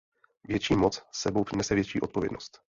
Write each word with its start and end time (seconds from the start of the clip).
Větší 0.47 0.75
moc 0.75 0.97
s 0.97 1.05
sebou 1.21 1.43
nese 1.57 1.75
větší 1.75 2.01
odpovědnost. 2.01 2.57